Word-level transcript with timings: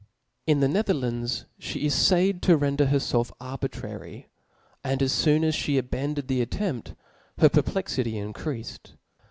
In 0.47 0.61
the 0.61 0.67
Netherlands, 0.67 1.45
(he 1.59 1.85
eflayedto 1.85 2.59
rendfer 2.59 2.87
herfelf 2.89 3.31
arbitrary; 3.39 4.29
and 4.83 4.99
as 5.03 5.23
foon 5.23 5.43
as 5.43 5.55
fhe 5.55 5.77
abandoned 5.77 6.27
the 6.27 6.41
at 6.41 6.49
tempt, 6.49 6.95
her 7.37 7.49
perplexity 7.49 8.13
increafed. 8.13 8.93